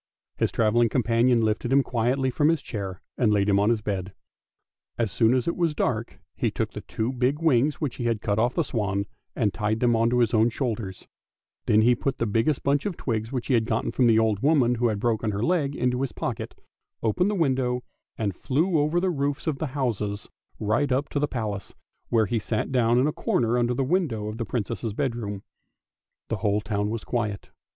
[0.37, 3.81] His travelling companion lifted him quietly up from his chair, and laid him on his
[3.81, 4.13] bed.
[4.97, 8.19] As soon as it was dark he took the two big wings which he had
[8.19, 11.07] cut off the swan, and tied them on to his own shoulders;
[11.67, 14.73] then he put the biggest bunch of twigs he had got from the old woman
[14.73, 16.59] who had broken her leg into his pocket,
[17.03, 17.83] opened the window,
[18.17, 20.27] and flew over the roofs of the houses
[20.59, 21.75] right up to the Palace,
[22.09, 25.43] where he sat down in a corner under the window of the Princess' bedroom.
[26.29, 27.51] The whole town was quiet.